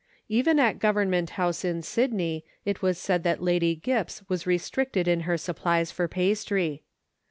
Even 0.27 0.57
at 0.57 0.79
Government 0.79 1.29
House 1.37 1.63
in 1.63 1.83
Sydney, 1.83 2.43
it 2.65 2.81
was 2.81 2.97
said 2.97 3.21
that 3.21 3.39
Lady 3.39 3.75
Gipps 3.75 4.27
was 4.27 4.47
restricted 4.47 5.07
in 5.07 5.19
her 5.29 5.37
supplies 5.37 5.91
for 5.91 6.07
pastry. 6.07 6.81